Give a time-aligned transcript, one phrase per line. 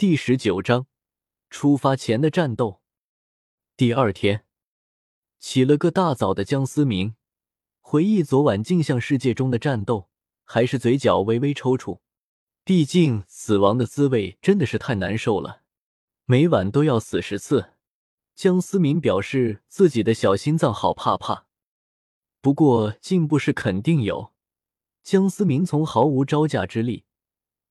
[0.00, 0.86] 第十九章
[1.50, 2.80] 出发前的战斗。
[3.76, 4.46] 第二天，
[5.38, 7.16] 起了个大早的江思明
[7.80, 10.08] 回忆昨晚镜像世界中的战斗，
[10.44, 12.00] 还是嘴角微微抽搐。
[12.64, 15.60] 毕竟死亡的滋味真的是太难受了，
[16.24, 17.74] 每晚都要死十次。
[18.34, 21.46] 江思明表示自己的小心脏好怕怕。
[22.40, 24.32] 不过进步是肯定有。
[25.02, 27.04] 江思明从毫无招架之力，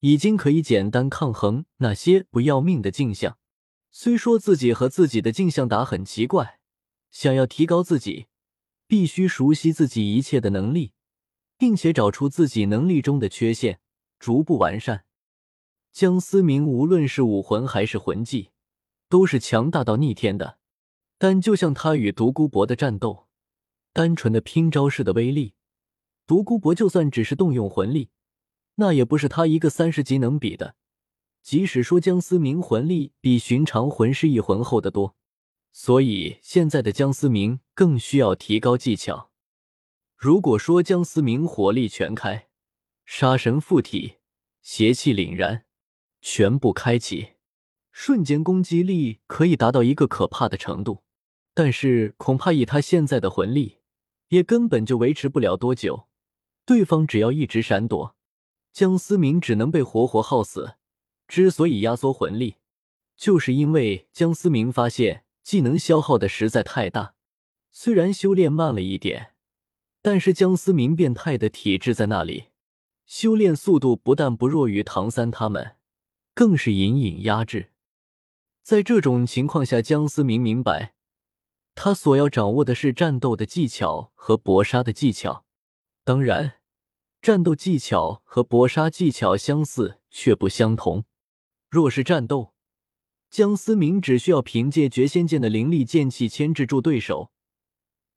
[0.00, 3.38] 已经可以简单抗衡那些不要命的镜像。
[3.90, 6.60] 虽说自己和自己的镜像打很奇怪，
[7.10, 8.26] 想要提高自己，
[8.86, 10.92] 必须熟悉自己一切的能力，
[11.56, 13.80] 并且找出自己能力中的缺陷，
[14.18, 15.04] 逐步完善。
[15.92, 18.50] 江思明无论是武魂还是魂技，
[19.08, 20.58] 都是强大到逆天的。
[21.16, 23.26] 但就像他与独孤博的战斗，
[23.92, 25.54] 单纯的拼招式的威力。
[26.26, 28.10] 独孤博就算只是动用魂力，
[28.80, 30.76] 那也不是他一个三十级能比的。
[31.42, 35.16] 即使说江思明魂力比寻常魂师一魂厚得多，
[35.72, 39.30] 所以现在的江思明更需要提高技巧。
[40.16, 42.48] 如果说江思明火力全开，
[43.06, 44.16] 杀神附体，
[44.62, 45.64] 邪气凛然，
[46.20, 47.30] 全部开启，
[47.90, 51.02] 瞬间攻击力可以达到一个可怕的程度。
[51.54, 53.78] 但是恐怕以他现在的魂力，
[54.28, 56.08] 也根本就维持不了多久。
[56.66, 58.14] 对方只要一直闪躲，
[58.78, 60.76] 江思明只能被活活耗死。
[61.26, 62.58] 之所以压缩魂力，
[63.16, 67.16] 就是因为江思明发现技能消耗的实在太大。
[67.72, 69.34] 虽然修炼慢了一点，
[70.00, 72.50] 但是江思明变态的体质在那里，
[73.04, 75.74] 修炼速度不但不弱于唐三他们，
[76.32, 77.72] 更是隐隐压制。
[78.62, 80.94] 在这种情况下，江思明明白，
[81.74, 85.44] 他所要掌握的是战斗的技巧和搏杀的技巧，
[86.04, 86.57] 当然。
[87.20, 91.04] 战斗技巧和搏杀技巧相似却不相同。
[91.68, 92.54] 若是战斗，
[93.28, 97.30] 江思明只需要凭借绝仙剑的灵力剑气牵制住对手，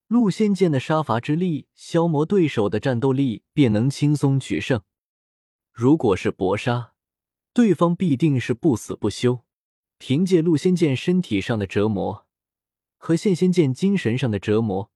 [0.08, 4.82] 陆仙剑的杀伐之力消磨对手的战斗力，便能轻松取胜。
[5.74, 6.94] 如果是搏杀，
[7.54, 9.44] 对方必定是不死不休，
[9.98, 12.26] 凭借陆仙剑身体上的折磨
[12.98, 14.92] 和现仙剑精神上的折磨，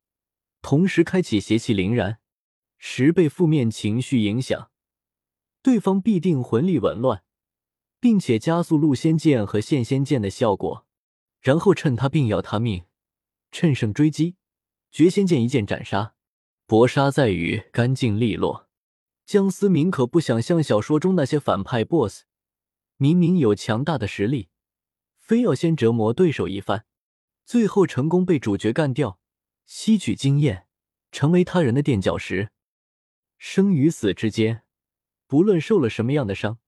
[0.62, 2.20] 同时开启邪气凛然。
[2.78, 4.72] 十倍负面情绪影响，
[5.62, 7.24] 对方必定魂力紊乱，
[8.00, 10.86] 并且加速陆仙剑和现仙剑的效果，
[11.42, 12.86] 然后趁他病要他命，
[13.52, 14.36] 趁胜追击，
[14.92, 16.14] 绝仙剑一剑斩杀。
[16.68, 18.68] 搏杀在于干净利落。
[19.24, 22.24] 江思明可不想像小说中那些反派 BOSS，
[22.98, 24.50] 明明有强大的实力，
[25.20, 26.86] 非要先折磨对手一番，
[27.46, 29.20] 最后成功被主角干掉，
[29.68, 30.68] 吸取经验，
[31.12, 32.50] 成为他人的垫脚石。
[33.38, 34.64] 生与死之间，
[35.28, 36.60] 不论受了什么样的伤，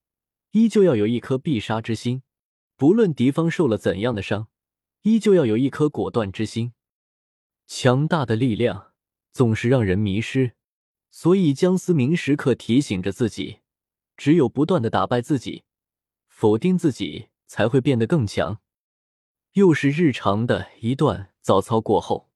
[0.51, 2.21] 依旧要有一颗必杀之心；
[2.75, 4.47] 不论敌方受了怎样的伤，
[5.03, 6.73] 依旧要有一颗果断之心。
[7.65, 8.93] 强大的力量
[9.31, 10.53] 总是让人迷失，
[11.11, 13.59] 所以江思明时刻提醒着自己：
[14.15, 15.63] 只有不断的打败自己，
[16.27, 18.59] 否定自己，才会变得更强。
[19.53, 22.29] 又是日常的一段早操过后，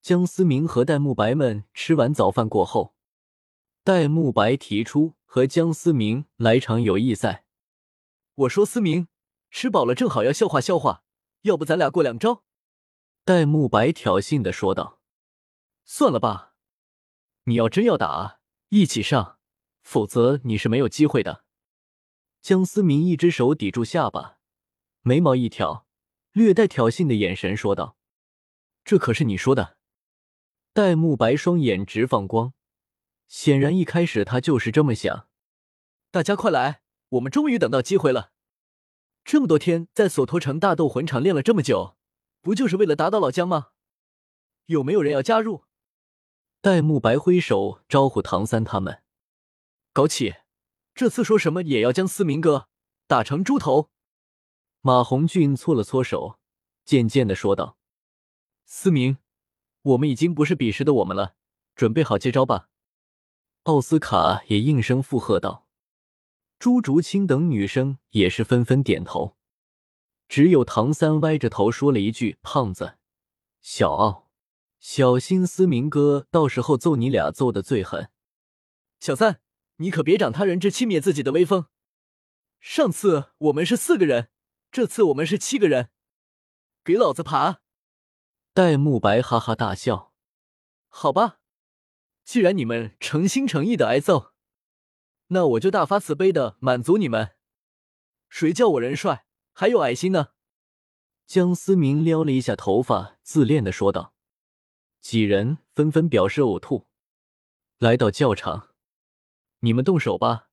[0.00, 2.94] 江思明和戴沐白们吃完早饭过后。
[3.84, 7.44] 戴沐白提出和江思明来场友谊赛，
[8.36, 9.08] 我说思明
[9.50, 11.02] 吃饱了正好要消化消化，
[11.40, 12.44] 要不咱俩过两招？
[13.24, 15.00] 戴沐白挑衅的说道。
[15.84, 16.54] 算了吧，
[17.46, 18.38] 你要真要打，
[18.68, 19.40] 一起上，
[19.82, 21.42] 否则你是没有机会的。
[22.40, 24.38] 江思明一只手抵住下巴，
[25.00, 25.88] 眉毛一挑，
[26.30, 27.96] 略带挑衅的眼神说道
[28.84, 29.76] ：“这可是你说的。”
[30.72, 32.54] 戴沐白双眼直放光。
[33.32, 35.26] 显然，一开始他就是这么想。
[36.10, 38.30] 大家快来，我们终于等到机会了。
[39.24, 41.96] 这么多天在索托城大斗魂场练了这么久，
[42.42, 43.68] 不就是为了打倒老姜吗？
[44.66, 45.64] 有没有人要加入？
[46.60, 49.02] 戴沐白挥手招呼唐三他们。
[49.94, 50.42] 枸杞，
[50.94, 52.68] 这次说什么也要将思明哥
[53.06, 53.90] 打成猪头。
[54.82, 56.38] 马红俊搓了搓手，
[56.84, 57.78] 渐渐的说道
[58.66, 59.16] ：“思明，
[59.80, 61.34] 我们已经不是彼时的我们了，
[61.74, 62.68] 准备好接招吧。”
[63.64, 65.68] 奥斯卡也应声附和道
[66.58, 69.36] ：“朱竹清等女生也是纷纷点头，
[70.28, 72.98] 只有唐三歪着头说了一句：‘胖子，
[73.60, 74.28] 小奥，
[74.80, 78.10] 小心思明哥到时候揍你俩揍的最狠。’
[78.98, 79.40] 小三，
[79.76, 81.66] 你可别长他人志气灭自己的威风。
[82.58, 84.30] 上次我们是四个人，
[84.72, 85.90] 这次我们是七个人，
[86.82, 87.60] 给老子爬！”
[88.52, 90.12] 戴沐白哈哈大笑
[90.90, 91.38] ：“好吧。”
[92.24, 94.32] 既然你们诚心诚意的挨揍，
[95.28, 97.32] 那我就大发慈悲的满足你们。
[98.28, 100.28] 谁叫我人帅，还有爱心呢？
[101.26, 104.14] 江思明撩了一下头发，自恋的说道。
[105.00, 106.86] 几人纷纷表示呕吐。
[107.78, 108.74] 来到教场，
[109.60, 110.48] 你们动手吧，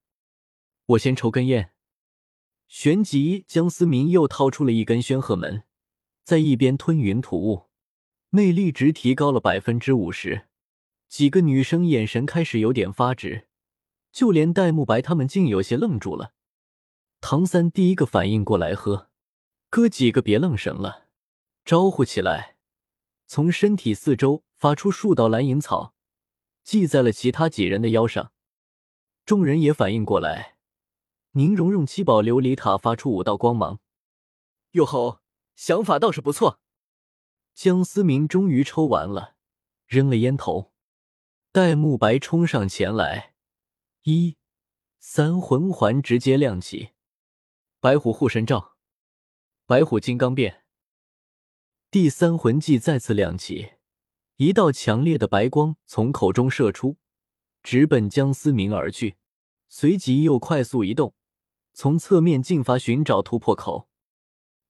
[0.85, 1.73] 我先抽根烟。
[2.67, 5.63] 旋即，江思明又掏出了一根宣赫门，
[6.23, 7.69] 在一边吞云吐雾，
[8.31, 10.48] 内力值提高了百分之五十。
[11.09, 13.47] 几个女生眼神开始有点发直，
[14.11, 16.33] 就连戴沐白他们竟有些愣住了。
[17.19, 19.09] 唐三第一个反应过来，喝。
[19.71, 21.07] 哥几个别愣神了，
[21.65, 22.57] 招呼起来，
[23.25, 25.95] 从身体四周发出数道蓝银草，
[26.63, 28.31] 系在了其他几人的腰上。
[29.25, 30.57] 众人也反应过来，
[31.31, 33.79] 宁荣荣七宝琉璃塔发出五道光芒。
[34.71, 35.21] 哟吼，
[35.55, 36.59] 想法倒是不错。
[37.55, 39.35] 江思明终于抽完了，
[39.87, 40.71] 扔了烟头。
[41.51, 43.33] 戴沐白冲上前来，
[44.03, 44.37] 一
[44.99, 46.91] 三魂环直接亮起，
[47.79, 48.75] 白虎护身罩。
[49.65, 50.63] 白虎金刚变，
[51.89, 53.71] 第三魂技再次亮起，
[54.35, 56.97] 一道强烈的白光从口中射出，
[57.63, 59.17] 直奔江思明而去。
[59.69, 61.15] 随即又快速移动，
[61.73, 63.89] 从侧面进发寻找突破口。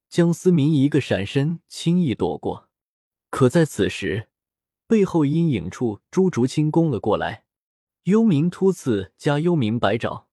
[0.07, 2.69] 江思明一个闪身，轻易躲过。
[3.29, 4.29] 可在此时，
[4.89, 7.43] 背后阴影处，朱竹清攻了过来，
[8.05, 10.25] 幽冥突刺加幽冥白爪。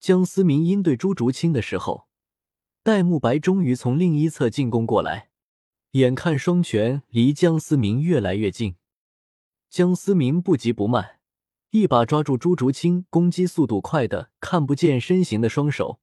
[0.00, 2.08] 江思明应对朱竹清的时候。
[2.82, 5.30] 戴沐白终于从另一侧进攻过来，
[5.92, 8.74] 眼看双拳离江思明越来越近，
[9.68, 11.20] 江思明不急不慢，
[11.70, 16.00] 一把抓住朱竹清攻击速度快的看不见身形的双手，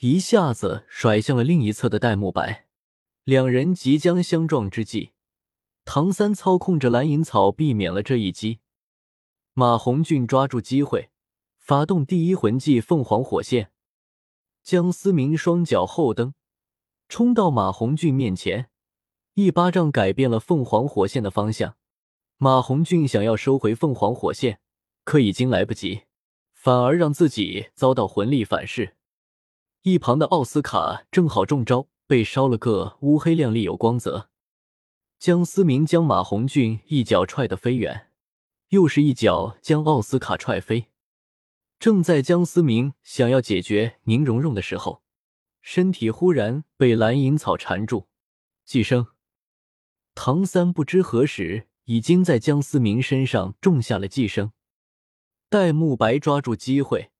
[0.00, 2.66] 一下子甩向了另一侧的戴沐白。
[3.24, 5.12] 两人即将相撞之际，
[5.90, 8.58] 唐三操控着蓝银草避免了这一击。
[9.54, 11.08] 马红俊抓住机会，
[11.56, 13.72] 发动第一魂技凤凰火线。
[14.62, 16.34] 江思明双脚后蹬，
[17.08, 18.68] 冲到马红俊面前，
[19.32, 21.76] 一巴掌改变了凤凰火线的方向。
[22.36, 24.60] 马红俊想要收回凤凰火线，
[25.04, 26.02] 可已经来不及，
[26.52, 28.96] 反而让自己遭到魂力反噬。
[29.84, 34.28] 一旁的奥斯卡正好中招，被烧了个乌黑亮丽有光泽。
[35.18, 38.12] 江思明将马红俊一脚踹得飞远，
[38.68, 40.92] 又是一脚将奥斯卡踹飞。
[41.80, 45.02] 正在江思明想要解决宁荣荣的时候，
[45.60, 48.06] 身体忽然被蓝银草缠住。
[48.64, 49.08] 寄生
[50.14, 54.52] 唐三不知何时已经在江思明身上种下了寄生。
[55.48, 57.10] 戴沐白抓住机会，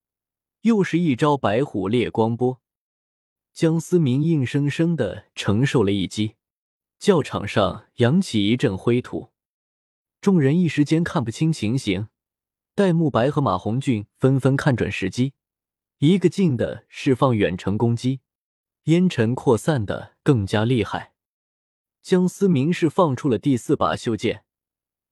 [0.61, 2.61] 又是一招白虎烈光波。
[3.53, 6.37] 江思明硬生生的承受了一击，
[6.99, 9.31] 教场上扬起一阵灰土，
[10.21, 12.09] 众人一时间看不清情形。
[12.75, 15.35] 戴沐白和马红俊纷纷看准时机，
[15.99, 18.21] 一个劲的释放远程攻击，
[18.85, 21.15] 烟尘扩散的更加厉害。
[22.03, 24.45] 江思明是放出了第四把袖剑，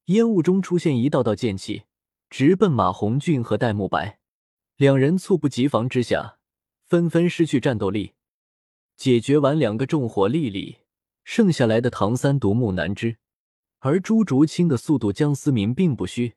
[0.07, 1.85] 烟雾中出现一道道剑气，
[2.29, 4.19] 直奔马红俊和戴沐白。
[4.77, 6.39] 两人猝不及防之下，
[6.85, 8.15] 纷纷失去战斗力。
[8.97, 10.79] 解决完两个重火粒粒，
[11.27, 13.19] 剩下来的唐三独木难支，
[13.81, 16.37] 而朱竹清的速度，江思明并不虚。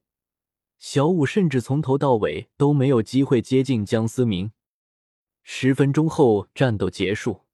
[0.80, 4.52] 小五甚至从头到尾都没有机会接近江思明。
[5.44, 7.46] 十分钟后，战斗结束，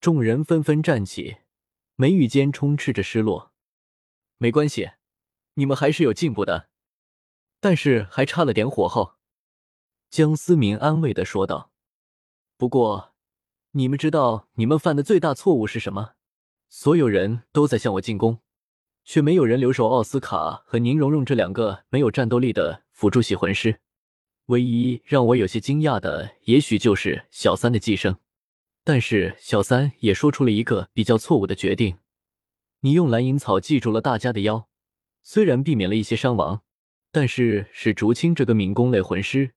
[0.00, 1.38] 众人纷纷站起，
[1.96, 3.52] 眉宇间充斥着失落。
[4.38, 4.92] 没关系，
[5.54, 6.68] 你们还是有进步的，
[7.58, 9.14] 但是还差了点火候。
[10.08, 11.72] 江思明安慰的说道。
[12.56, 13.12] 不过，
[13.72, 16.14] 你们知道你们犯的最大错误是什么？
[16.76, 18.40] 所有人都在向我进攻。
[19.04, 23.78] 却没有人留守奥斯卡和宁荣荣这两个没有战斗力的辅助系魂师。
[24.46, 28.18] 唯一让我有些惊讶的，也许就是小三的寄生。
[28.82, 31.98] 但是小三也说出了一个比较错误的决定：
[32.80, 34.68] 你用蓝银草记住了大家的腰，
[35.22, 36.62] 虽然避免了一些伤亡，
[37.12, 39.52] 但是使竹青这个敏攻类魂师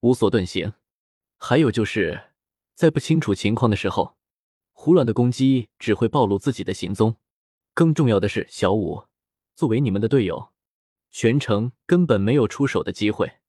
[0.00, 0.72] 无所遁形。
[1.36, 2.32] 还有就是
[2.74, 4.17] 在不清楚情况的时候，
[4.80, 7.16] 胡乱的攻击只会暴露自己的行踪。
[7.74, 9.06] 更重要的是，小五
[9.56, 10.52] 作为你们的队友，
[11.10, 13.40] 全程根本没有出手的机会，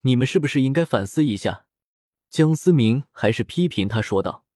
[0.00, 1.66] 你们是不是应该反思一下？
[2.30, 4.46] 江思明还是批评他说道。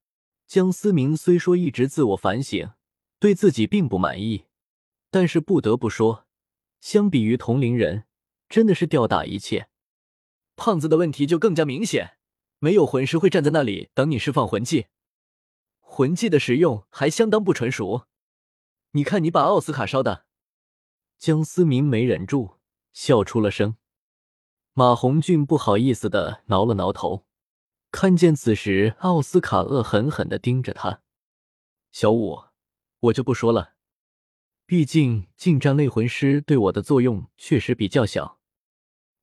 [0.47, 2.71] 江思明虽说一直自我反省，
[3.19, 4.47] 对自己并不满意，
[5.11, 6.25] 但是不得不说，
[6.81, 8.05] 相比于同龄人，
[8.49, 9.69] 真的是吊打一切。
[10.57, 12.17] 胖子的问题就更加明显，
[12.61, 14.87] 没有魂师会站在那里等你释放魂技，
[15.95, 18.09] 魂技的使用还相当不纯熟。
[18.91, 20.27] 你看，你把奥斯卡烧的。
[21.19, 22.59] 江思明没忍住
[22.93, 23.77] 笑出了声。
[24.73, 27.25] 马红俊不好意思的挠了挠头，
[27.93, 31.01] 看见此时，奥斯卡恶狠狠的盯着他。
[31.93, 32.43] 小五，
[32.99, 33.75] 我就不说了，
[34.67, 38.41] 毕竟近战类魂师对我的作用确实比较小。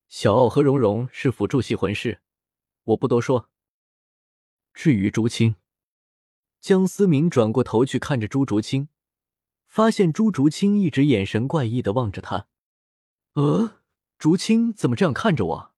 [0.08, 2.22] 小奥和蓉蓉是辅助系魂师，
[2.86, 3.50] 我不多说。
[4.74, 5.58] 至于朱青，
[6.62, 8.88] 江思明转过头去看着朱竹清，
[9.68, 12.46] 发现朱竹清一直眼神怪异的望着他。
[13.34, 13.80] 呃，
[14.20, 15.71] 竹清怎么这样看着我？